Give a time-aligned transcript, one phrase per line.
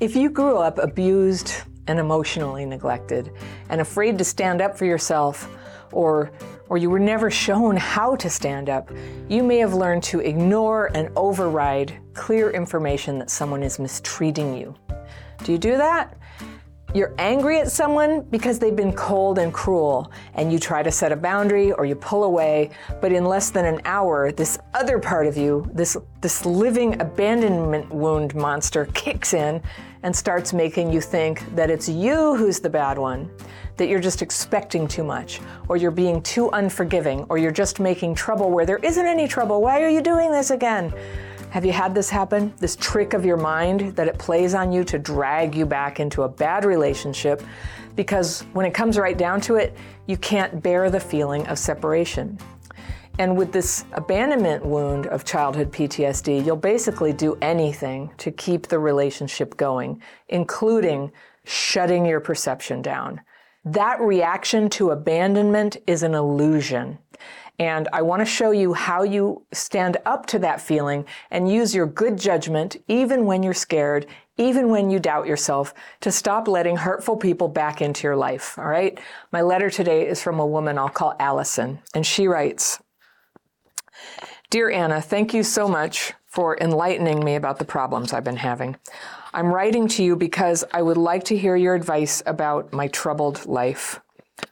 [0.00, 1.52] If you grew up abused
[1.88, 3.32] and emotionally neglected
[3.68, 5.52] and afraid to stand up for yourself,
[5.90, 6.30] or,
[6.68, 8.92] or you were never shown how to stand up,
[9.28, 14.72] you may have learned to ignore and override clear information that someone is mistreating you.
[15.42, 16.16] Do you do that?
[16.94, 21.10] You're angry at someone because they've been cold and cruel, and you try to set
[21.10, 22.70] a boundary or you pull away,
[23.00, 27.92] but in less than an hour, this other part of you, this, this living abandonment
[27.92, 29.60] wound monster, kicks in
[30.02, 33.30] and starts making you think that it's you who's the bad one,
[33.76, 38.14] that you're just expecting too much, or you're being too unforgiving, or you're just making
[38.14, 39.60] trouble where there isn't any trouble.
[39.60, 40.92] Why are you doing this again?
[41.50, 42.52] Have you had this happen?
[42.58, 46.22] This trick of your mind that it plays on you to drag you back into
[46.22, 47.42] a bad relationship
[47.96, 49.74] because when it comes right down to it,
[50.06, 52.38] you can't bear the feeling of separation.
[53.18, 58.78] And with this abandonment wound of childhood PTSD, you'll basically do anything to keep the
[58.78, 61.10] relationship going, including
[61.44, 63.20] shutting your perception down.
[63.64, 66.98] That reaction to abandonment is an illusion.
[67.58, 71.74] And I want to show you how you stand up to that feeling and use
[71.74, 76.76] your good judgment, even when you're scared, even when you doubt yourself, to stop letting
[76.76, 78.56] hurtful people back into your life.
[78.58, 78.96] All right?
[79.32, 82.78] My letter today is from a woman I'll call Allison, and she writes
[84.50, 88.76] Dear Anna, thank you so much for enlightening me about the problems I've been having.
[89.34, 93.44] I'm writing to you because I would like to hear your advice about my troubled
[93.44, 94.00] life.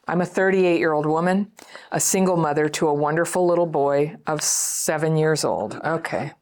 [0.07, 1.51] I'm a 38 year old woman,
[1.93, 5.81] a single mother to a wonderful little boy of seven years old.
[5.83, 6.33] Okay.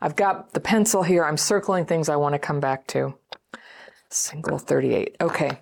[0.00, 1.26] I've got the pencil here.
[1.26, 3.18] I'm circling things I want to come back to.
[4.08, 5.14] Single 38.
[5.20, 5.60] Okay.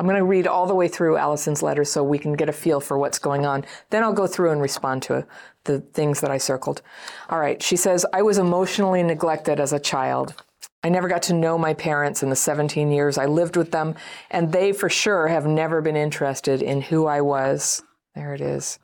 [0.00, 2.54] I'm going to read all the way through Allison's letter so we can get a
[2.54, 3.66] feel for what's going on.
[3.90, 5.26] Then I'll go through and respond to
[5.64, 6.80] the things that I circled.
[7.28, 7.62] All right.
[7.62, 10.42] She says, I was emotionally neglected as a child.
[10.82, 13.94] I never got to know my parents in the 17 years I lived with them,
[14.30, 17.82] and they for sure have never been interested in who I was.
[18.14, 18.78] There it is.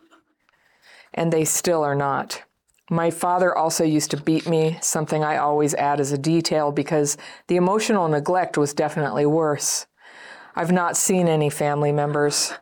[1.15, 2.43] And they still are not.
[2.91, 7.17] My father also used to beat me, something I always add as a detail because
[7.47, 9.87] the emotional neglect was definitely worse.
[10.59, 12.55] I've not seen any family members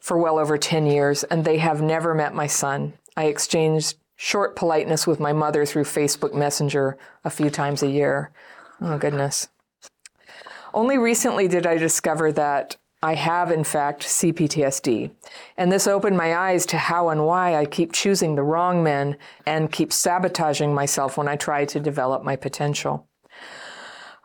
[0.00, 2.92] for well over 10 years, and they have never met my son.
[3.16, 8.30] I exchanged short politeness with my mother through Facebook Messenger a few times a year.
[8.80, 9.48] Oh, goodness.
[10.72, 15.10] Only recently did I discover that I have, in fact, CPTSD.
[15.56, 19.16] And this opened my eyes to how and why I keep choosing the wrong men
[19.44, 23.08] and keep sabotaging myself when I try to develop my potential.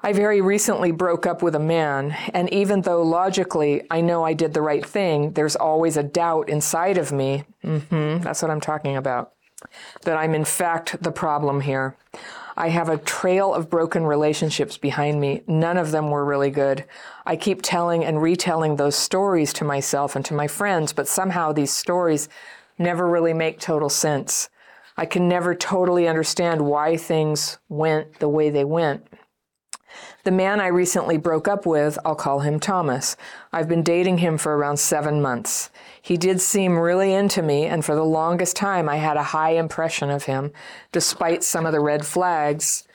[0.04, 4.34] I very recently broke up with a man, and even though logically I know I
[4.34, 7.44] did the right thing, there's always a doubt inside of me.
[7.64, 9.34] Mm-hmm, that's what I'm talking about.
[10.04, 11.96] That I'm in fact the problem here.
[12.58, 15.44] I have a trail of broken relationships behind me.
[15.48, 16.84] None of them were really good.
[17.26, 21.52] I keep telling and retelling those stories to myself and to my friends, but somehow
[21.52, 22.28] these stories
[22.80, 24.50] never really make total sense.
[24.98, 29.08] I can never totally understand why things went the way they went.
[30.24, 33.18] The man I recently broke up with, I'll call him Thomas.
[33.52, 35.72] I've been dating him for around seven months.
[36.00, 39.52] He did seem really into me, and for the longest time, I had a high
[39.52, 40.52] impression of him,
[40.92, 42.88] despite some of the red flags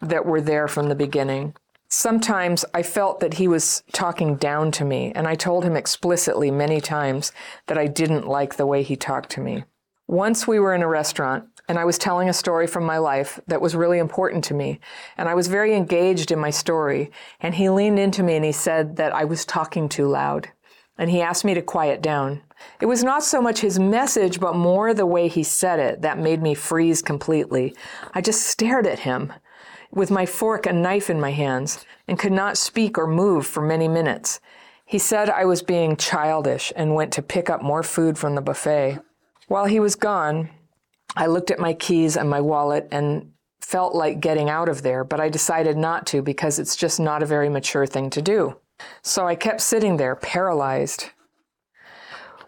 [0.00, 1.54] that were there from the beginning.
[1.88, 6.50] Sometimes I felt that he was talking down to me, and I told him explicitly
[6.50, 7.32] many times
[7.66, 9.64] that I didn't like the way he talked to me.
[10.10, 13.38] Once we were in a restaurant, and I was telling a story from my life
[13.46, 14.80] that was really important to me.
[15.16, 17.12] And I was very engaged in my story.
[17.38, 20.48] And he leaned into me and he said that I was talking too loud.
[20.98, 22.42] And he asked me to quiet down.
[22.80, 26.18] It was not so much his message, but more the way he said it that
[26.18, 27.72] made me freeze completely.
[28.12, 29.32] I just stared at him
[29.92, 33.62] with my fork and knife in my hands and could not speak or move for
[33.62, 34.40] many minutes.
[34.84, 38.42] He said I was being childish and went to pick up more food from the
[38.42, 38.98] buffet.
[39.50, 40.48] While he was gone,
[41.16, 45.02] I looked at my keys and my wallet and felt like getting out of there,
[45.02, 48.58] but I decided not to because it's just not a very mature thing to do.
[49.02, 51.06] So I kept sitting there, paralyzed.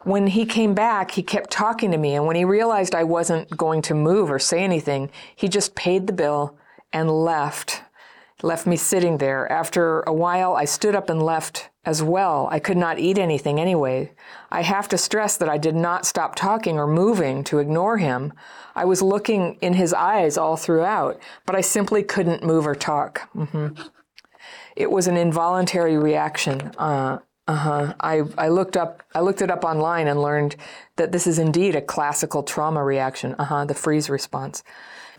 [0.03, 3.51] When he came back, he kept talking to me, and when he realized I wasn't
[3.57, 6.57] going to move or say anything, he just paid the bill
[6.93, 7.83] and left
[8.45, 9.51] left me sitting there.
[9.51, 12.49] After a while, I stood up and left as well.
[12.51, 14.13] I could not eat anything anyway.
[14.51, 18.33] I have to stress that I did not stop talking or moving to ignore him.
[18.75, 23.29] I was looking in his eyes all throughout, but I simply couldn't move or talk.
[23.35, 23.83] Mm-hmm.
[24.77, 26.73] It was an involuntary reaction.
[26.79, 27.19] Uh,
[27.49, 27.93] Uh-huh.
[27.99, 30.55] I, I looked up I looked it up online and learned
[30.95, 33.35] that this is indeed a classical trauma reaction.
[33.37, 34.63] Uh-huh, the freeze response.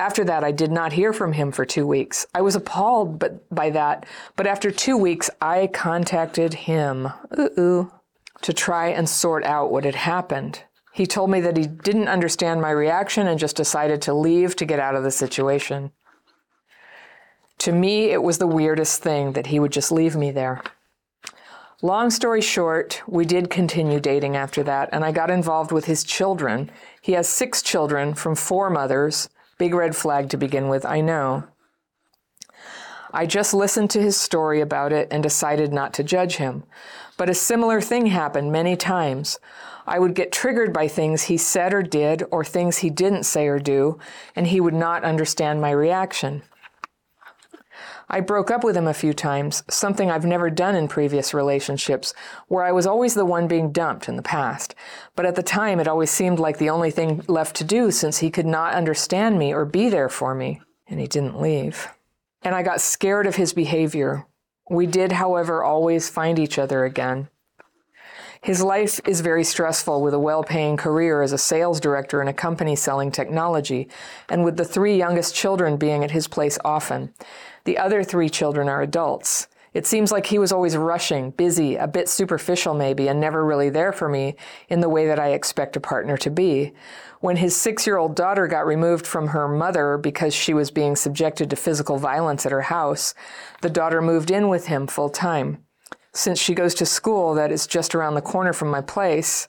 [0.03, 2.25] After that, I did not hear from him for two weeks.
[2.35, 4.05] I was appalled but, by that,
[4.35, 10.61] but after two weeks, I contacted him to try and sort out what had happened.
[10.91, 14.65] He told me that he didn't understand my reaction and just decided to leave to
[14.65, 15.93] get out of the situation.
[17.59, 20.61] To me, it was the weirdest thing that he would just leave me there.
[21.81, 26.03] Long story short, we did continue dating after that, and I got involved with his
[26.03, 26.69] children.
[27.01, 29.29] He has six children from four mothers.
[29.63, 31.45] Big red flag to begin with, I know.
[33.13, 36.65] I just listened to his story about it and decided not to judge him.
[37.15, 39.39] But a similar thing happened many times.
[39.87, 43.47] I would get triggered by things he said or did, or things he didn't say
[43.47, 43.99] or do,
[44.35, 46.43] and he would not understand my reaction.
[48.09, 52.13] I broke up with him a few times, something I've never done in previous relationships,
[52.47, 54.75] where I was always the one being dumped in the past.
[55.15, 58.19] But at the time, it always seemed like the only thing left to do since
[58.19, 60.61] he could not understand me or be there for me.
[60.87, 61.87] And he didn't leave.
[62.41, 64.25] And I got scared of his behavior.
[64.69, 67.29] We did, however, always find each other again.
[68.43, 72.27] His life is very stressful with a well paying career as a sales director in
[72.27, 73.87] a company selling technology,
[74.27, 77.13] and with the three youngest children being at his place often.
[77.65, 79.47] The other three children are adults.
[79.73, 83.69] It seems like he was always rushing, busy, a bit superficial maybe, and never really
[83.69, 84.35] there for me
[84.69, 86.73] in the way that I expect a partner to be.
[87.21, 90.95] When his six year old daughter got removed from her mother because she was being
[90.95, 93.15] subjected to physical violence at her house,
[93.61, 95.63] the daughter moved in with him full time.
[96.11, 99.47] Since she goes to school that is just around the corner from my place,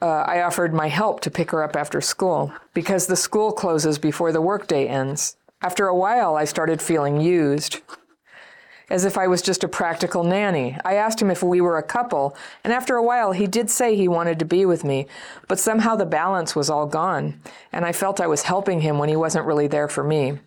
[0.00, 3.98] uh, I offered my help to pick her up after school because the school closes
[3.98, 5.36] before the workday ends.
[5.62, 7.80] After a while, I started feeling used,
[8.90, 10.76] as if I was just a practical nanny.
[10.84, 13.96] I asked him if we were a couple, and after a while, he did say
[13.96, 15.06] he wanted to be with me,
[15.48, 17.40] but somehow the balance was all gone,
[17.72, 20.38] and I felt I was helping him when he wasn't really there for me.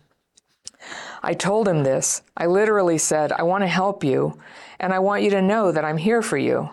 [1.22, 2.22] I told him this.
[2.36, 4.38] I literally said, I want to help you,
[4.78, 6.70] and I want you to know that I'm here for you.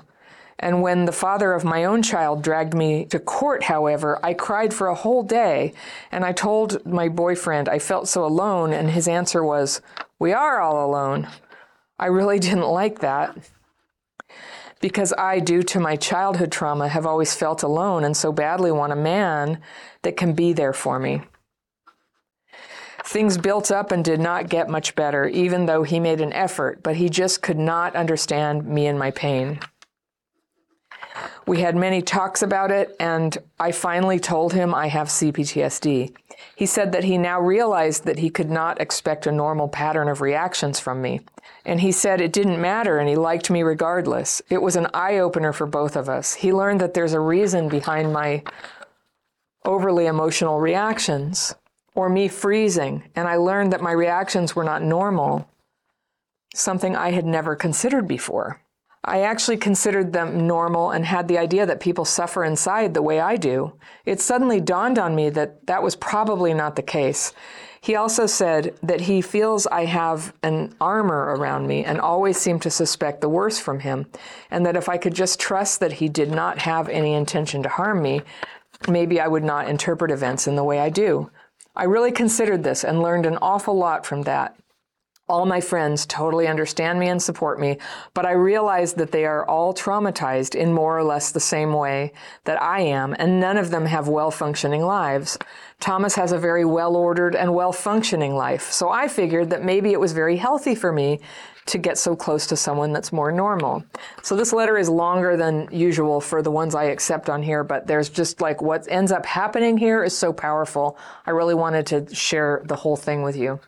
[0.59, 4.73] And when the father of my own child dragged me to court, however, I cried
[4.73, 5.73] for a whole day.
[6.11, 9.81] And I told my boyfriend I felt so alone, and his answer was,
[10.17, 11.27] We are all alone.
[11.99, 13.37] I really didn't like that.
[14.79, 18.93] Because I, due to my childhood trauma, have always felt alone and so badly want
[18.93, 19.59] a man
[20.03, 21.21] that can be there for me.
[23.03, 26.83] Things built up and did not get much better, even though he made an effort,
[26.83, 29.59] but he just could not understand me and my pain.
[31.47, 36.13] We had many talks about it, and I finally told him I have CPTSD.
[36.57, 40.19] He said that he now realized that he could not expect a normal pattern of
[40.19, 41.21] reactions from me.
[41.63, 44.41] And he said it didn't matter and he liked me regardless.
[44.49, 46.33] It was an eye opener for both of us.
[46.33, 48.43] He learned that there's a reason behind my
[49.63, 51.55] overly emotional reactions
[51.95, 55.49] or me freezing, and I learned that my reactions were not normal,
[56.53, 58.61] something I had never considered before.
[59.03, 63.19] I actually considered them normal and had the idea that people suffer inside the way
[63.19, 63.73] I do.
[64.05, 67.33] It suddenly dawned on me that that was probably not the case.
[67.79, 72.59] He also said that he feels I have an armor around me and always seem
[72.61, 74.07] to suspect the worst from him,
[74.51, 77.69] and that if I could just trust that he did not have any intention to
[77.69, 78.23] harm me,
[78.89, 81.31] maybe I would not interpret events in the way I do.
[81.75, 84.57] I really considered this and learned an awful lot from that.
[85.29, 87.79] All my friends totally understand me and support me,
[88.13, 92.13] but I realize that they are all traumatized in more or less the same way
[92.45, 95.37] that I am, and none of them have well functioning lives.
[95.81, 99.91] Thomas has a very well ordered and well functioning life, so I figured that maybe
[99.91, 101.19] it was very healthy for me
[101.65, 103.83] to get so close to someone that's more normal.
[104.23, 107.85] So this letter is longer than usual for the ones I accept on here, but
[107.85, 110.97] there's just like what ends up happening here is so powerful.
[111.25, 113.59] I really wanted to share the whole thing with you.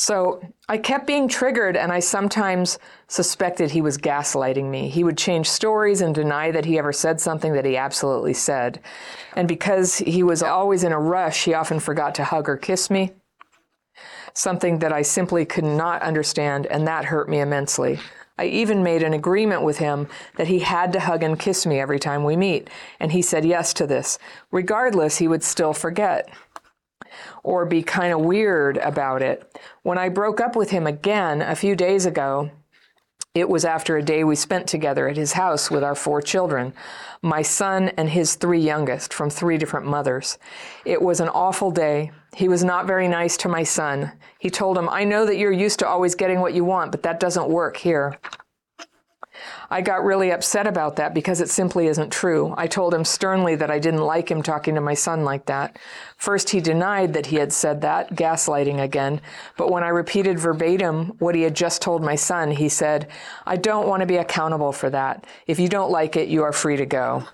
[0.00, 4.88] So I kept being triggered, and I sometimes suspected he was gaslighting me.
[4.88, 8.80] He would change stories and deny that he ever said something that he absolutely said.
[9.36, 12.88] And because he was always in a rush, he often forgot to hug or kiss
[12.88, 13.12] me,
[14.32, 18.00] something that I simply could not understand, and that hurt me immensely.
[18.38, 21.78] I even made an agreement with him that he had to hug and kiss me
[21.78, 24.18] every time we meet, and he said yes to this.
[24.50, 26.30] Regardless, he would still forget
[27.42, 29.58] or be kind of weird about it.
[29.82, 32.50] When I broke up with him again a few days ago,
[33.32, 36.74] it was after a day we spent together at his house with our four children,
[37.22, 40.36] my son and his three youngest from three different mothers.
[40.84, 42.10] It was an awful day.
[42.34, 44.10] He was not very nice to my son.
[44.40, 47.04] He told him, I know that you're used to always getting what you want, but
[47.04, 48.18] that doesn't work here.
[49.70, 52.54] I got really upset about that because it simply isn't true.
[52.56, 55.78] I told him sternly that I didn't like him talking to my son like that.
[56.16, 59.20] First, he denied that he had said that, gaslighting again.
[59.56, 63.08] But when I repeated verbatim what he had just told my son, he said,
[63.46, 65.26] I don't want to be accountable for that.
[65.46, 67.24] If you don't like it, you are free to go.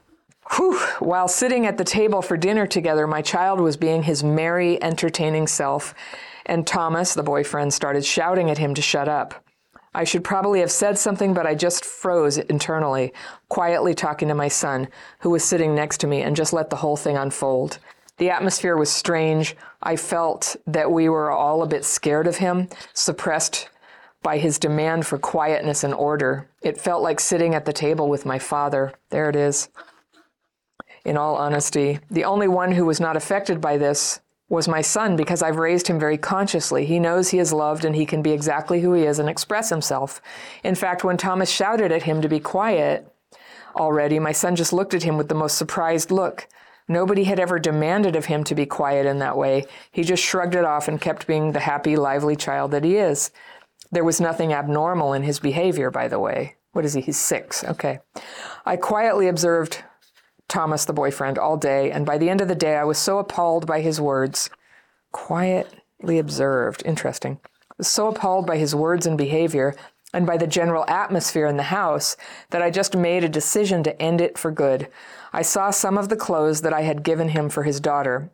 [0.53, 0.79] Whew.
[1.01, 5.49] While sitting at the table for dinner together, my child was being his merry, entertaining
[5.49, 5.95] self,
[6.45, 9.46] and Thomas, the boyfriend, started shouting at him to shut up.
[9.97, 13.15] I should probably have said something, but I just froze internally,
[13.49, 14.89] quietly talking to my son,
[15.21, 17.79] who was sitting next to me, and just let the whole thing unfold.
[18.19, 19.57] The atmosphere was strange.
[19.83, 23.71] I felt that we were all a bit scared of him, suppressed
[24.23, 26.47] by his demand for quietness and order.
[26.61, 28.93] It felt like sitting at the table with my father.
[29.09, 29.71] There it is.
[31.07, 35.17] In all honesty, the only one who was not affected by this was my son
[35.17, 36.87] because I've raised him very consciously.
[36.87, 39.71] He knows he is loved and he can be exactly who he is and express
[39.71, 40.21] himself.
[40.63, 43.13] In fact, when Thomas shouted at him to be quiet
[43.75, 46.47] already, my son just looked at him with the most surprised look.
[46.89, 49.65] Nobody had ever demanded of him to be quiet in that way.
[49.91, 53.33] He just shrugged it off and kept being the happy, lively child that he is.
[53.91, 56.55] There was nothing abnormal in his behavior, by the way.
[56.73, 57.01] What is he?
[57.01, 57.65] He's six.
[57.65, 57.99] Okay.
[58.65, 59.83] I quietly observed
[60.49, 63.19] Thomas, the boyfriend, all day, and by the end of the day, I was so
[63.19, 64.49] appalled by his words.
[65.13, 66.83] Quietly observed.
[66.85, 67.41] Interesting.
[67.81, 69.75] So appalled by his words and behavior,
[70.13, 72.17] and by the general atmosphere in the house,
[72.51, 74.89] that I just made a decision to end it for good.
[75.33, 78.31] I saw some of the clothes that I had given him for his daughter,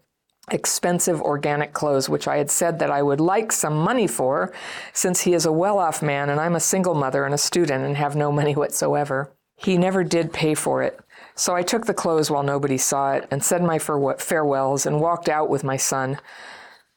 [0.50, 4.52] expensive organic clothes, which I had said that I would like some money for,
[4.92, 7.84] since he is a well off man and I'm a single mother and a student
[7.84, 9.32] and have no money whatsoever.
[9.56, 11.00] He never did pay for it.
[11.34, 15.28] So I took the clothes while nobody saw it and said my farewells and walked
[15.28, 16.18] out with my son.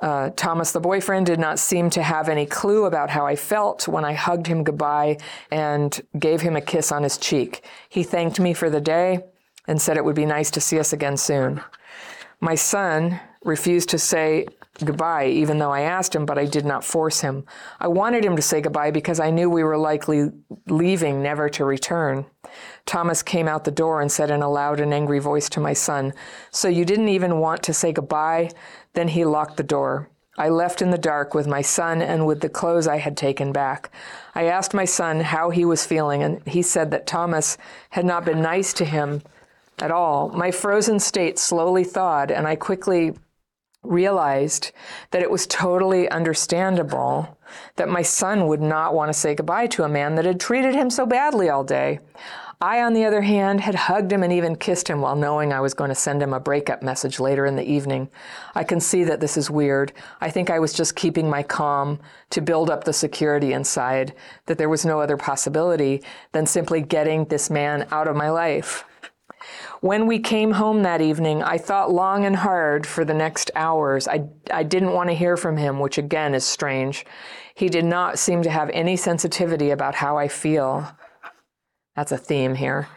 [0.02, 3.88] Uh, Thomas, the boyfriend, did not seem to have any clue about how I felt
[3.88, 5.18] when I hugged him goodbye
[5.52, 7.64] and gave him a kiss on his cheek.
[7.88, 9.24] He thanked me for the day
[9.68, 11.62] and said it would be nice to see us again soon.
[12.42, 14.48] My son refused to say
[14.84, 17.46] goodbye, even though I asked him, but I did not force him.
[17.80, 20.32] I wanted him to say goodbye because I knew we were likely
[20.68, 22.26] leaving, never to return.
[22.86, 25.74] Thomas came out the door and said in a loud and angry voice to my
[25.74, 26.14] son,
[26.52, 28.52] So you didn't even want to say goodbye?
[28.94, 30.10] Then he locked the door.
[30.38, 33.54] I left in the dark with my son and with the clothes I had taken
[33.54, 33.90] back.
[34.34, 37.58] I asked my son how he was feeling, and he said that Thomas
[37.92, 39.22] had not been nice to him
[39.80, 40.30] at all.
[40.30, 43.14] My frozen state slowly thawed, and I quickly
[43.88, 44.72] realized
[45.12, 47.38] that it was totally understandable
[47.76, 50.76] that my son would not want to say goodbye to a man that had treated
[50.76, 52.00] him so badly all day.
[52.62, 55.60] I, on the other hand, had hugged him and even kissed him while knowing I
[55.60, 58.10] was going to send him a breakup message later in the evening.
[58.56, 59.92] I can see that this is weird.
[60.22, 62.00] I think I was just keeping my calm
[62.30, 64.14] to build up the security inside,
[64.46, 66.02] that there was no other possibility
[66.32, 68.86] than simply getting this man out of my life.
[69.82, 74.08] When we came home that evening, I thought long and hard for the next hours.
[74.08, 77.06] I, I didn't want to hear from him, which again is strange.
[77.54, 80.92] He did not seem to have any sensitivity about how I feel.
[81.96, 82.88] That's a theme here.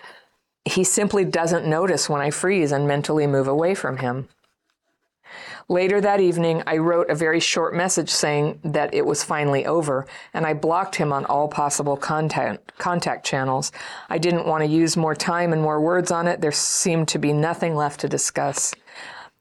[0.64, 4.28] He simply doesn't notice when I freeze and mentally move away from him.
[5.71, 10.07] Later that evening, I wrote a very short message saying that it was finally over,
[10.33, 13.71] and I blocked him on all possible contact, contact channels.
[14.09, 16.41] I didn't want to use more time and more words on it.
[16.41, 18.75] There seemed to be nothing left to discuss.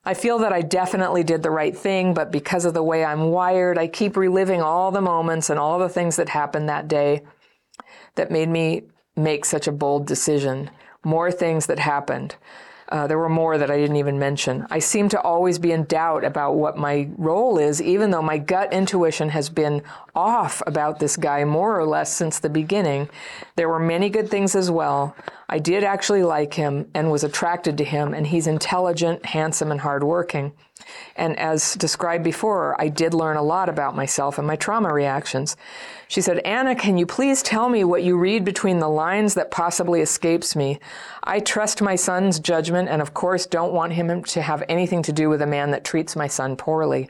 [0.04, 3.30] I feel that I definitely did the right thing, but because of the way I'm
[3.30, 7.22] wired, I keep reliving all the moments and all the things that happened that day
[8.16, 8.84] that made me
[9.16, 10.72] make such a bold decision.
[11.06, 12.36] More things that happened.
[12.90, 14.66] Uh, there were more that I didn't even mention.
[14.70, 18.38] I seem to always be in doubt about what my role is, even though my
[18.38, 19.82] gut intuition has been
[20.16, 23.10] off about this guy more or less since the beginning.
[23.56, 25.16] There were many good things as well.
[25.50, 29.80] I did actually like him and was attracted to him, and he's intelligent, handsome, and
[29.80, 30.52] hardworking.
[31.16, 35.56] And as described before, I did learn a lot about myself and my trauma reactions.
[36.10, 39.50] She said, Anna, can you please tell me what you read between the lines that
[39.50, 40.80] possibly escapes me?
[41.24, 45.14] I trust my son's judgment and, of course, don't want him to have anything to
[45.14, 47.10] do with a man that treats my son poorly.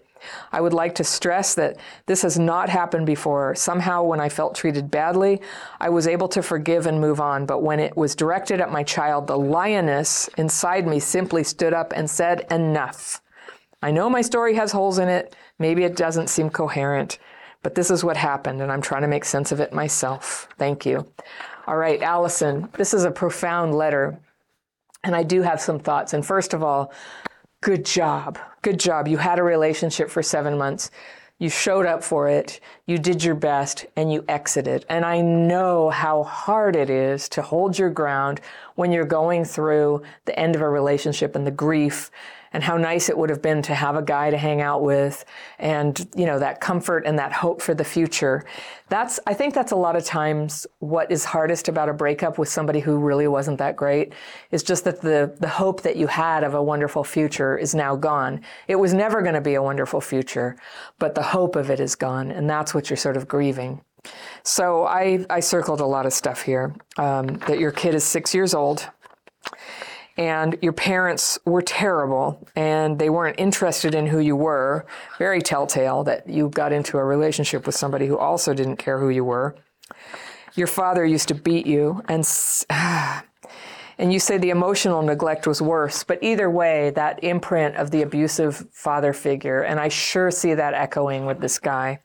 [0.51, 3.55] I would like to stress that this has not happened before.
[3.55, 5.41] Somehow, when I felt treated badly,
[5.79, 7.45] I was able to forgive and move on.
[7.45, 11.93] But when it was directed at my child, the lioness inside me simply stood up
[11.95, 13.21] and said, Enough.
[13.81, 15.35] I know my story has holes in it.
[15.59, 17.19] Maybe it doesn't seem coherent,
[17.63, 20.47] but this is what happened, and I'm trying to make sense of it myself.
[20.57, 21.11] Thank you.
[21.67, 24.19] All right, Allison, this is a profound letter,
[25.03, 26.13] and I do have some thoughts.
[26.13, 26.91] And first of all,
[27.61, 28.39] good job.
[28.61, 29.07] Good job.
[29.07, 30.91] You had a relationship for seven months.
[31.39, 34.87] You showed up for it, you did your best, and you exited.
[34.89, 38.41] And I know how hard it is to hold your ground
[38.73, 42.09] when you're going through the end of a relationship and the grief
[42.57, 45.25] and how nice it would have been to have a guy to hang out with
[45.59, 48.43] and you know that comfort and that hope for the future.
[48.89, 52.49] That's i think that's a lot of times what is hardest about a breakup with
[52.49, 54.13] somebody who really wasn't that great
[54.49, 57.95] is just that the the hope that you had of a wonderful future is now
[57.95, 58.41] gone.
[58.67, 60.57] It was never going to be a wonderful future
[60.97, 63.81] but the hope of it is gone and that's what you're sort of grieving.
[64.43, 68.33] So I, I circled a lot of stuff here um, that your kid is six
[68.33, 68.89] years old
[70.17, 74.85] and your parents were terrible and they weren't interested in who you were.
[75.19, 79.09] Very telltale that you got into a relationship with somebody who also didn't care who
[79.09, 79.55] you were.
[80.55, 82.27] Your father used to beat you and
[83.99, 88.03] and you say the emotional neglect was worse, but either way, that imprint of the
[88.03, 91.99] abusive father figure, and I sure see that echoing with this guy.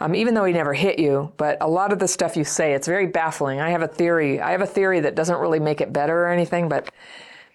[0.00, 2.72] Um, even though he never hit you, but a lot of the stuff you say,
[2.72, 3.60] it's very baffling.
[3.60, 4.40] I have a theory.
[4.40, 6.90] I have a theory that doesn't really make it better or anything, but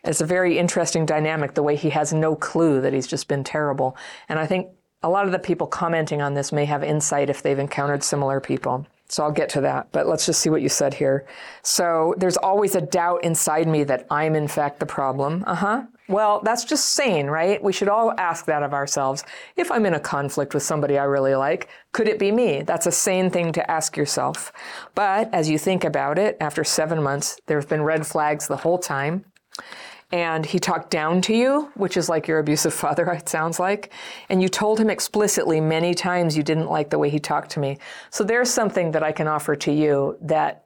[0.07, 3.43] it's a very interesting dynamic the way he has no clue that he's just been
[3.43, 3.97] terrible.
[4.29, 4.69] And I think
[5.03, 8.39] a lot of the people commenting on this may have insight if they've encountered similar
[8.39, 8.87] people.
[9.07, 11.27] So I'll get to that, but let's just see what you said here.
[11.61, 15.43] So there's always a doubt inside me that I'm in fact the problem.
[15.45, 15.83] Uh huh.
[16.07, 17.61] Well, that's just sane, right?
[17.63, 19.23] We should all ask that of ourselves.
[19.55, 22.63] If I'm in a conflict with somebody I really like, could it be me?
[22.63, 24.51] That's a sane thing to ask yourself.
[24.95, 28.57] But as you think about it, after seven months, there have been red flags the
[28.57, 29.25] whole time
[30.11, 33.91] and he talked down to you, which is like your abusive father, it sounds like,
[34.29, 37.59] and you told him explicitly many times you didn't like the way he talked to
[37.59, 37.77] me.
[38.09, 40.64] So there's something that I can offer to you that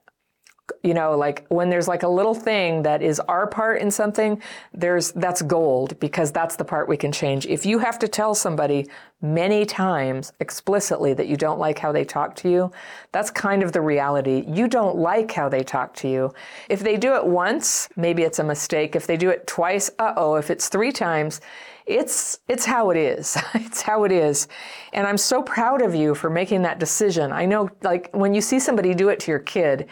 [0.84, 4.42] you know like when there's like a little thing that is our part in something
[4.74, 8.34] there's that's gold because that's the part we can change if you have to tell
[8.34, 8.88] somebody
[9.22, 12.72] many times explicitly that you don't like how they talk to you
[13.12, 16.34] that's kind of the reality you don't like how they talk to you
[16.70, 20.36] if they do it once maybe it's a mistake if they do it twice uh-oh
[20.36, 21.42] if it's three times
[21.90, 23.36] it's it's how it is.
[23.56, 24.48] it's how it is.
[24.94, 27.32] And I'm so proud of you for making that decision.
[27.32, 29.88] I know like when you see somebody do it to your kid,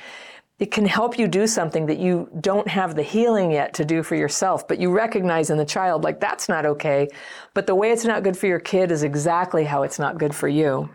[0.59, 4.01] it can help you do something that you don't have the healing yet to do
[4.01, 7.07] for yourself, but you recognize in the child, like, that's not okay.
[7.53, 10.33] But the way it's not good for your kid is exactly how it's not good
[10.33, 10.89] for you.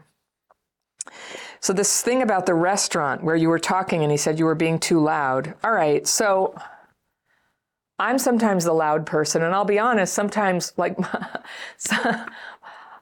[1.60, 4.56] So, this thing about the restaurant where you were talking and he said you were
[4.56, 5.54] being too loud.
[5.62, 6.56] All right, so
[8.00, 10.98] I'm sometimes the loud person, and I'll be honest, sometimes, like,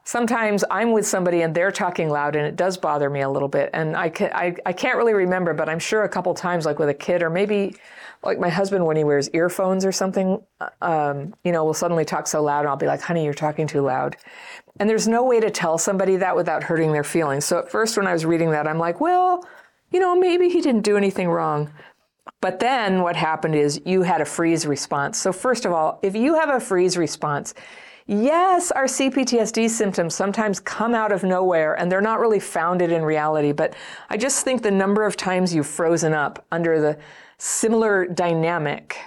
[0.03, 3.47] sometimes I'm with somebody and they're talking loud and it does bother me a little
[3.47, 3.69] bit.
[3.73, 6.79] And I, can, I, I can't really remember, but I'm sure a couple times, like
[6.79, 7.75] with a kid or maybe
[8.23, 10.41] like my husband when he wears earphones or something,
[10.81, 13.67] um, you know, will suddenly talk so loud and I'll be like, honey, you're talking
[13.67, 14.17] too loud.
[14.79, 17.45] And there's no way to tell somebody that without hurting their feelings.
[17.45, 19.45] So at first, when I was reading that, I'm like, well,
[19.91, 21.71] you know, maybe he didn't do anything wrong.
[22.39, 25.17] But then what happened is you had a freeze response.
[25.17, 27.53] So, first of all, if you have a freeze response,
[28.07, 33.03] Yes, our CPTSD symptoms sometimes come out of nowhere and they're not really founded in
[33.03, 33.75] reality, but
[34.09, 36.97] I just think the number of times you've frozen up under the
[37.37, 38.97] similar dynamic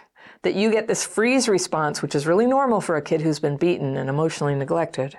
[0.43, 3.57] that you get this freeze response, which is really normal for a kid who's been
[3.57, 5.19] beaten and emotionally neglected,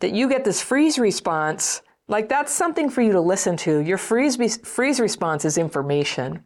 [0.00, 3.78] that you get this freeze response, like that's something for you to listen to.
[3.78, 6.44] Your freeze, freeze response is information.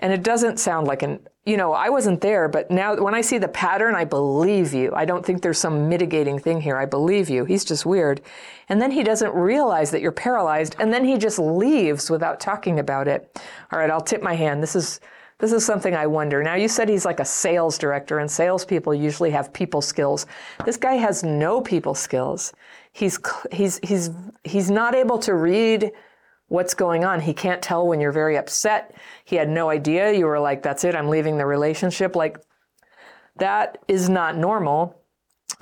[0.00, 3.20] And it doesn't sound like an, you know, I wasn't there, but now when I
[3.20, 4.92] see the pattern, I believe you.
[4.94, 6.76] I don't think there's some mitigating thing here.
[6.76, 7.44] I believe you.
[7.44, 8.20] He's just weird.
[8.68, 12.78] And then he doesn't realize that you're paralyzed, and then he just leaves without talking
[12.78, 13.40] about it.
[13.72, 14.62] All right, I'll tip my hand.
[14.62, 15.00] This is
[15.38, 16.40] this is something I wonder.
[16.40, 20.26] Now, you said he's like a sales director, and salespeople usually have people skills.
[20.64, 22.52] This guy has no people skills.
[22.92, 23.18] He's
[23.50, 24.10] he's he's
[24.44, 25.90] he's not able to read
[26.52, 27.20] what's going on.
[27.20, 28.94] He can't tell when you're very upset.
[29.24, 30.12] He had no idea.
[30.12, 32.14] You were like, that's it, I'm leaving the relationship.
[32.14, 32.38] Like,
[33.36, 34.94] that is not normal.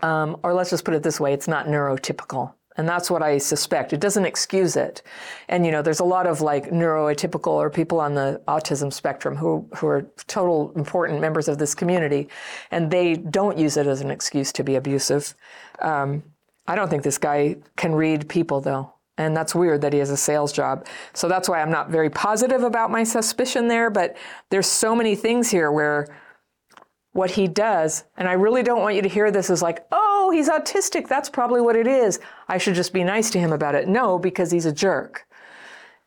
[0.03, 2.55] Um, or let's just put it this way it's not neurotypical.
[2.76, 3.92] And that's what I suspect.
[3.92, 5.03] It doesn't excuse it.
[5.48, 9.37] And, you know, there's a lot of like neuroatypical or people on the autism spectrum
[9.37, 12.29] who, who are total important members of this community,
[12.70, 15.35] and they don't use it as an excuse to be abusive.
[15.81, 16.22] Um,
[16.66, 18.94] I don't think this guy can read people, though.
[19.21, 20.87] And that's weird that he has a sales job.
[21.13, 23.91] So that's why I'm not very positive about my suspicion there.
[23.91, 24.17] But
[24.49, 26.09] there's so many things here where
[27.13, 30.31] what he does, and I really don't want you to hear this as like, oh,
[30.33, 31.07] he's autistic.
[31.07, 32.19] That's probably what it is.
[32.49, 33.89] I should just be nice to him about it.
[33.89, 35.27] No, because he's a jerk.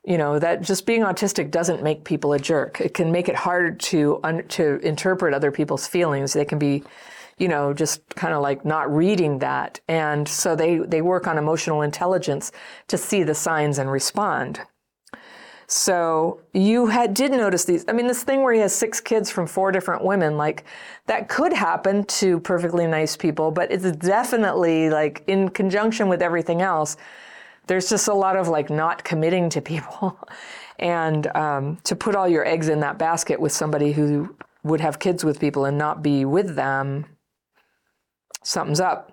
[0.04, 2.82] You know that just being autistic doesn't make people a jerk.
[2.82, 6.34] It can make it hard to un- to interpret other people's feelings.
[6.34, 6.84] They can be
[7.38, 9.80] you know, just kind of like not reading that.
[9.88, 12.52] And so they, they work on emotional intelligence
[12.88, 14.62] to see the signs and respond.
[15.68, 17.86] So you had did notice these.
[17.88, 20.66] I mean, this thing where he has six kids from four different women, like
[21.08, 26.62] that could happen to perfectly nice people, but it's definitely like in conjunction with everything
[26.62, 26.98] else.
[27.66, 30.20] There's just a lot of like not committing to people,
[30.80, 35.00] and um, to put all your eggs in that basket with somebody who would have
[35.00, 37.06] kids with people and not be with them,
[38.44, 39.12] something's up.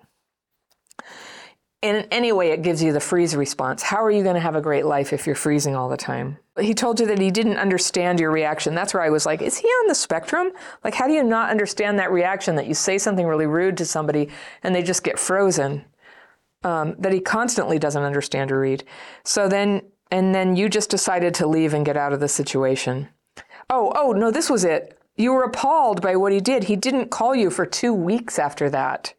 [1.83, 3.81] And anyway, it gives you the freeze response.
[3.81, 6.37] How are you going to have a great life if you're freezing all the time?
[6.59, 8.75] He told you that he didn't understand your reaction.
[8.75, 10.51] That's where I was like, is he on the spectrum?
[10.83, 13.85] Like, how do you not understand that reaction that you say something really rude to
[13.85, 14.29] somebody
[14.61, 15.85] and they just get frozen?
[16.63, 18.83] Um, that he constantly doesn't understand or read.
[19.23, 23.09] So then, and then you just decided to leave and get out of the situation.
[23.71, 24.99] Oh, oh, no, this was it.
[25.15, 26.65] You were appalled by what he did.
[26.65, 29.15] He didn't call you for two weeks after that.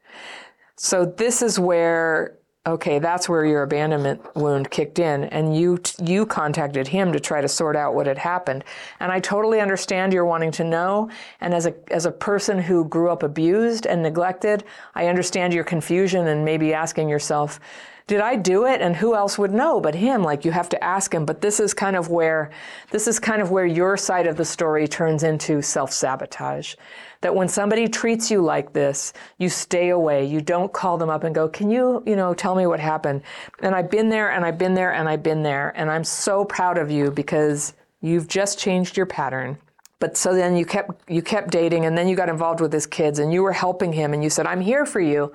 [0.76, 6.24] So this is where okay, that's where your abandonment wound kicked in, and you you
[6.24, 8.64] contacted him to try to sort out what had happened.
[9.00, 11.10] And I totally understand you're wanting to know.
[11.40, 15.64] And as a as a person who grew up abused and neglected, I understand your
[15.64, 17.58] confusion and maybe asking yourself,
[18.12, 18.82] did I do it?
[18.82, 20.22] And who else would know but him?
[20.22, 21.24] Like you have to ask him.
[21.24, 22.50] But this is kind of where
[22.90, 26.74] this is kind of where your side of the story turns into self sabotage
[27.22, 30.26] that when somebody treats you like this, you stay away.
[30.26, 33.22] You don't call them up and go, "Can you, you know, tell me what happened?"
[33.62, 36.44] And I've been there and I've been there and I've been there and I'm so
[36.44, 37.72] proud of you because
[38.02, 39.56] you've just changed your pattern.
[40.02, 42.86] But so then you kept you kept dating and then you got involved with his
[42.86, 45.32] kids and you were helping him and you said, "I'm here for you."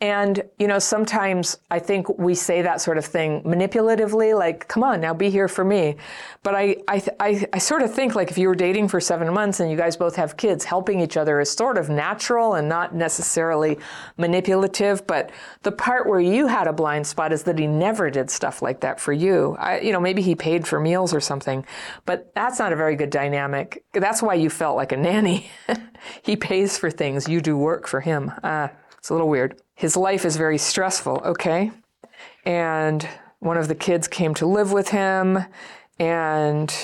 [0.00, 4.84] And, you know, sometimes I think we say that sort of thing manipulatively, like, come
[4.84, 5.96] on, now be here for me.
[6.42, 9.32] But I, I, I, I, sort of think like if you were dating for seven
[9.32, 12.68] months and you guys both have kids, helping each other is sort of natural and
[12.68, 13.78] not necessarily
[14.18, 15.06] manipulative.
[15.06, 15.30] But
[15.62, 18.80] the part where you had a blind spot is that he never did stuff like
[18.80, 19.56] that for you.
[19.58, 21.64] I, you know, maybe he paid for meals or something,
[22.04, 23.82] but that's not a very good dynamic.
[24.06, 25.50] That's why you felt like a nanny.
[26.22, 28.30] he pays for things, you do work for him.
[28.44, 31.72] Uh, it's a little weird his life is very stressful, okay?
[32.44, 33.06] And
[33.40, 35.44] one of the kids came to live with him.
[35.98, 36.74] And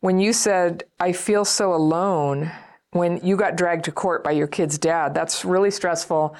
[0.00, 2.50] when you said, I feel so alone,
[2.92, 6.34] when you got dragged to court by your kid's dad, that's really stressful.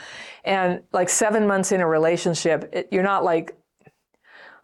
[0.45, 3.55] And like seven months in a relationship, it, you're not like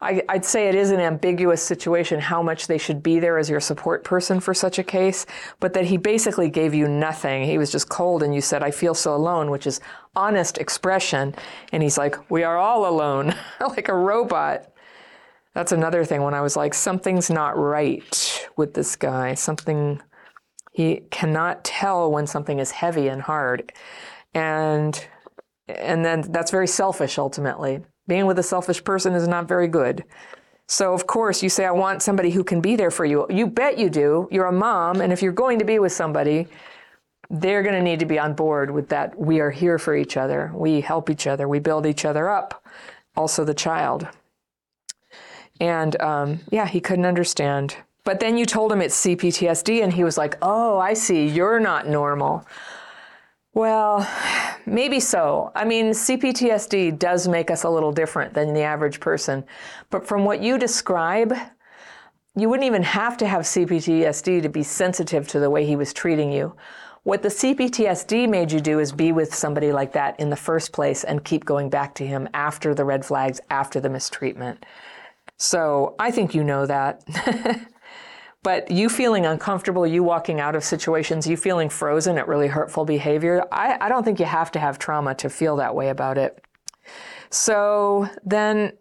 [0.05, 3.49] I, would say it is an ambiguous situation how much they should be there as
[3.49, 5.25] your support person for such a case,
[5.61, 7.45] but that he basically gave you nothing.
[7.45, 9.81] He was just cold, and you said, I feel so alone, which is
[10.15, 11.35] honest expression.
[11.73, 14.71] And he's like, We are all alone, like a robot.
[15.55, 19.33] That's another thing when I was like, Something's not right with this guy.
[19.33, 20.03] Something,
[20.73, 23.73] he cannot tell when something is heavy and hard.
[24.35, 25.03] And
[25.67, 30.05] and then that's very selfish ultimately being with a selfish person is not very good.
[30.67, 33.27] So, of course, you say, I want somebody who can be there for you.
[33.29, 34.29] You bet you do.
[34.31, 36.47] You're a mom, and if you're going to be with somebody,
[37.29, 39.19] they're going to need to be on board with that.
[39.19, 40.51] We are here for each other.
[40.55, 41.49] We help each other.
[41.49, 42.65] We build each other up.
[43.17, 44.09] Also, the child.
[45.61, 47.77] And um, yeah, he couldn't understand.
[48.05, 51.27] But then you told him it's CPTSD, and he was like, Oh, I see.
[51.27, 52.47] You're not normal.
[53.55, 54.09] Well,
[54.67, 55.53] maybe so.
[55.55, 59.45] I mean, CPTSD does make us a little different than the average person.
[59.91, 61.33] But from what you describe,
[62.35, 65.93] you wouldn't even have to have CPTSD to be sensitive to the way he was
[65.93, 66.57] treating you.
[67.05, 70.73] What the CPTSD made you do is be with somebody like that in the first
[70.73, 74.67] place and keep going back to him after the red flags, after the mistreatment.
[75.37, 77.05] So I think you know that.
[78.45, 82.85] But you feeling uncomfortable, you walking out of situations, you feeling frozen at really hurtful
[82.85, 86.19] behavior, I, I don't think you have to have trauma to feel that way about
[86.19, 86.45] it.
[87.31, 88.75] So then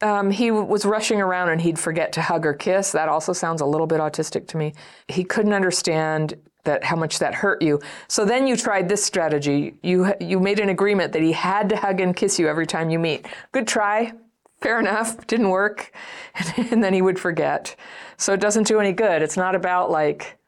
[0.00, 2.92] um, he was rushing around and he'd forget to hug or kiss.
[2.92, 4.72] That also sounds a little bit autistic to me.
[5.06, 7.78] He couldn't understand that how much that hurt you.
[8.08, 9.74] So then you tried this strategy.
[9.82, 12.90] You you made an agreement that he had to hug and kiss you every time
[12.90, 13.26] you meet.
[13.52, 14.12] Good try.
[14.60, 15.26] Fair enough.
[15.26, 15.92] Didn't work.
[16.56, 17.76] and then he would forget.
[18.20, 19.22] So it doesn't do any good.
[19.22, 20.38] It's not about like,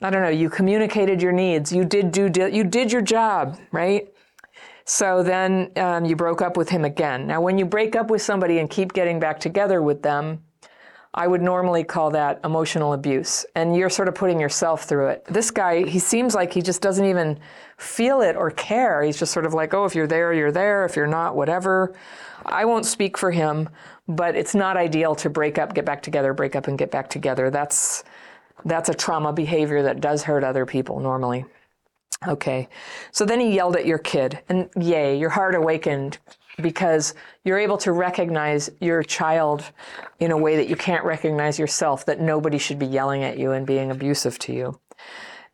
[0.00, 4.12] I don't know, you communicated your needs, you did do, you did your job, right?
[4.86, 7.28] So then um, you broke up with him again.
[7.28, 10.42] Now, when you break up with somebody and keep getting back together with them,
[11.14, 13.44] I would normally call that emotional abuse.
[13.54, 15.24] And you're sort of putting yourself through it.
[15.26, 17.38] This guy, he seems like he just doesn't even
[17.76, 19.02] feel it or care.
[19.02, 20.86] He's just sort of like, oh, if you're there, you're there.
[20.86, 21.94] If you're not, whatever.
[22.46, 23.68] I won't speak for him,
[24.08, 27.10] but it's not ideal to break up, get back together, break up and get back
[27.10, 27.50] together.
[27.50, 28.04] That's
[28.64, 31.44] that's a trauma behavior that does hurt other people normally.
[32.26, 32.68] Okay.
[33.10, 36.18] So then he yelled at your kid, and yay, your heart awakened
[36.60, 39.64] because you're able to recognize your child
[40.20, 43.52] in a way that you can't recognize yourself, that nobody should be yelling at you
[43.52, 44.78] and being abusive to you.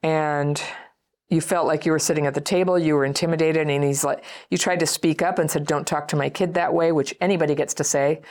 [0.02, 0.60] And
[1.28, 4.24] you felt like you were sitting at the table, you were intimidated, and he's like,
[4.50, 7.14] you tried to speak up and said, Don't talk to my kid that way, which
[7.20, 8.22] anybody gets to say.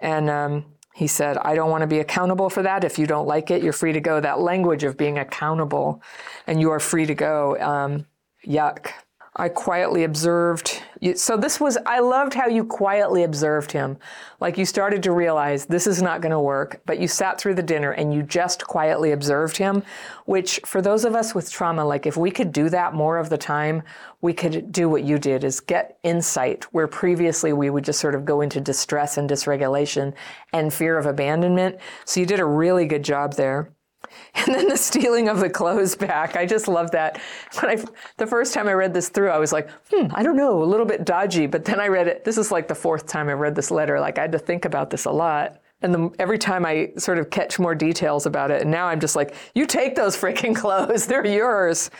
[0.00, 2.82] And um, he said, I don't want to be accountable for that.
[2.82, 4.18] If you don't like it, you're free to go.
[4.18, 6.02] That language of being accountable
[6.46, 7.60] and you are free to go.
[7.60, 8.06] Um,
[8.46, 8.88] yuck.
[9.36, 10.82] I quietly observed.
[11.14, 13.98] So this was, I loved how you quietly observed him.
[14.40, 17.54] Like you started to realize this is not going to work, but you sat through
[17.54, 19.82] the dinner and you just quietly observed him,
[20.24, 23.28] which for those of us with trauma, like if we could do that more of
[23.28, 23.82] the time,
[24.20, 28.14] we could do what you did is get insight where previously we would just sort
[28.14, 30.14] of go into distress and dysregulation
[30.52, 31.78] and fear of abandonment.
[32.04, 33.70] So you did a really good job there.
[34.36, 36.36] And then the stealing of the clothes back.
[36.36, 37.20] I just love that.
[37.60, 37.84] When I
[38.18, 40.64] the first time I read this through, I was like, hmm, I don't know, a
[40.64, 41.46] little bit dodgy.
[41.46, 42.24] But then I read it.
[42.24, 43.98] This is like the fourth time I read this letter.
[43.98, 45.60] Like I had to think about this a lot.
[45.82, 49.00] And the, every time I sort of catch more details about it, and now I'm
[49.00, 51.06] just like, you take those freaking clothes.
[51.06, 51.90] They're yours.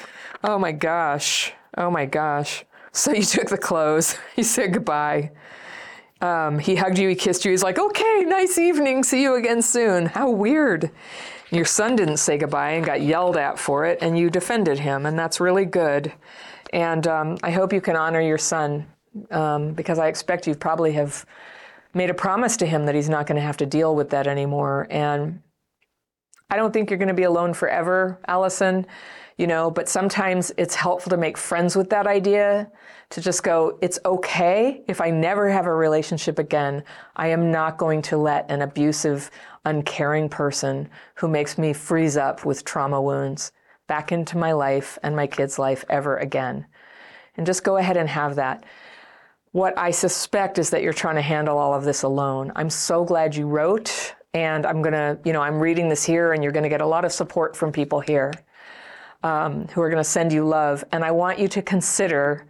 [0.44, 1.52] Oh my gosh.
[1.76, 2.64] Oh my gosh.
[2.92, 4.16] So you took the clothes.
[4.36, 5.32] You said goodbye.
[6.20, 7.08] Um, he hugged you.
[7.08, 7.50] He kissed you.
[7.50, 9.04] He's like, okay, nice evening.
[9.04, 10.06] See you again soon.
[10.06, 10.90] How weird.
[11.50, 15.06] Your son didn't say goodbye and got yelled at for it, and you defended him,
[15.06, 16.12] and that's really good.
[16.72, 18.86] And um, I hope you can honor your son
[19.30, 21.24] um, because I expect you probably have
[21.94, 24.26] made a promise to him that he's not going to have to deal with that
[24.26, 24.86] anymore.
[24.90, 25.40] And
[26.50, 28.86] I don't think you're going to be alone forever, Allison,
[29.36, 32.70] you know, but sometimes it's helpful to make friends with that idea
[33.10, 36.82] to just go, it's okay if I never have a relationship again.
[37.16, 39.30] I am not going to let an abusive,
[39.64, 43.52] uncaring person who makes me freeze up with trauma wounds
[43.86, 46.66] back into my life and my kid's life ever again.
[47.36, 48.64] And just go ahead and have that.
[49.52, 52.52] What I suspect is that you're trying to handle all of this alone.
[52.56, 56.42] I'm so glad you wrote, and I'm gonna, you know, I'm reading this here, and
[56.42, 58.32] you're gonna get a lot of support from people here
[59.26, 60.84] um, who are gonna send you love.
[60.92, 62.46] And I want you to consider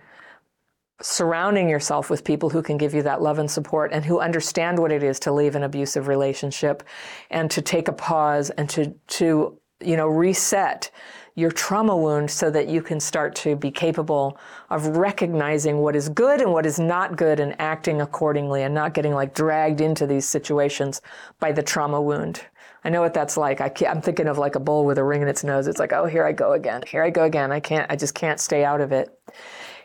[1.00, 4.78] surrounding yourself with people who can give you that love and support and who understand
[4.78, 6.82] what it is to leave an abusive relationship
[7.30, 10.90] and to take a pause and to to you know reset
[11.34, 14.38] your trauma wound so that you can start to be capable
[14.70, 18.94] of recognizing what is good and what is not good and acting accordingly and not
[18.94, 21.02] getting like dragged into these situations
[21.38, 22.42] by the trauma wound.
[22.86, 23.60] I know what that's like.
[23.60, 25.66] I am thinking of like a bull with a ring in its nose.
[25.66, 26.84] It's like, oh, here I go again.
[26.86, 27.50] Here I go again.
[27.50, 29.08] I can't, I just can't stay out of it.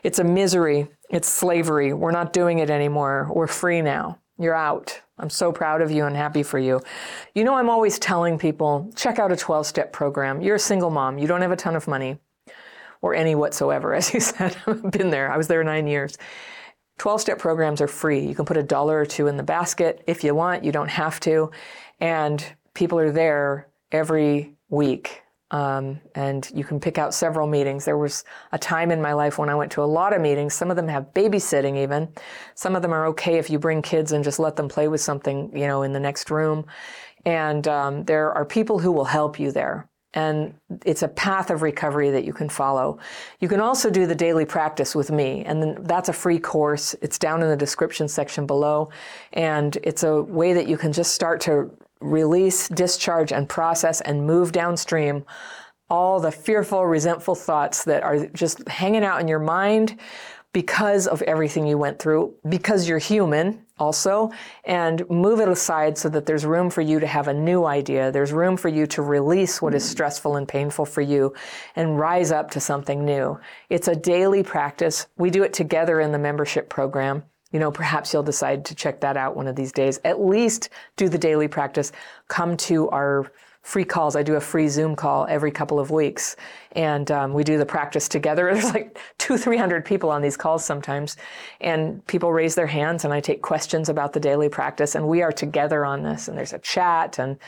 [0.04, 0.86] It's a misery.
[1.10, 1.92] It's slavery.
[1.92, 3.28] We're not doing it anymore.
[3.34, 4.20] We're free now.
[4.38, 5.00] You're out.
[5.18, 6.80] I'm so proud of you and happy for you.
[7.34, 10.40] You know, I'm always telling people check out a 12 step program.
[10.40, 12.20] You're a single mom, you don't have a ton of money
[13.00, 14.56] or any whatsoever, as you said.
[14.68, 16.18] I've been there, I was there nine years.
[16.98, 18.24] 12 step programs are free.
[18.24, 20.90] You can put a dollar or two in the basket if you want, you don't
[20.90, 21.50] have to.
[21.98, 27.84] And people are there every week um, and you can pick out several meetings.
[27.84, 30.54] There was a time in my life when I went to a lot of meetings.
[30.54, 32.08] Some of them have babysitting even.
[32.54, 35.02] Some of them are okay if you bring kids and just let them play with
[35.02, 36.64] something, you know, in the next room.
[37.26, 39.88] And um, there are people who will help you there.
[40.14, 40.54] And
[40.84, 42.98] it's a path of recovery that you can follow.
[43.40, 46.94] You can also do the daily practice with me, and that's a free course.
[47.00, 48.90] It's down in the description section below,
[49.32, 51.70] and it's a way that you can just start to
[52.02, 55.24] release, discharge, and process and move downstream
[55.90, 59.98] all the fearful, resentful thoughts that are just hanging out in your mind
[60.52, 64.30] because of everything you went through, because you're human also,
[64.64, 68.12] and move it aside so that there's room for you to have a new idea.
[68.12, 71.34] There's room for you to release what is stressful and painful for you
[71.74, 73.38] and rise up to something new.
[73.70, 75.06] It's a daily practice.
[75.16, 79.00] We do it together in the membership program you know, perhaps you'll decide to check
[79.00, 80.00] that out one of these days.
[80.04, 81.92] At least do the daily practice.
[82.28, 83.30] Come to our
[83.62, 84.16] free calls.
[84.16, 86.36] I do a free Zoom call every couple of weeks,
[86.72, 88.44] and um, we do the practice together.
[88.52, 91.16] There's like two, three hundred people on these calls sometimes,
[91.60, 95.22] and people raise their hands, and I take questions about the daily practice, and we
[95.22, 96.28] are together on this.
[96.28, 97.38] And there's a chat, and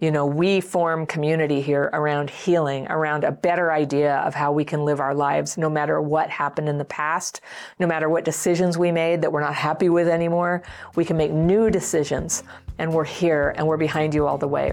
[0.00, 4.64] you know, we form community here around healing, around a better idea of how we
[4.64, 7.42] can live our lives, no matter what happened in the past,
[7.78, 10.62] no matter what decisions we made that we're not happy with anymore.
[10.96, 12.42] We can make new decisions,
[12.78, 14.72] and we're here, and we're behind you all the way.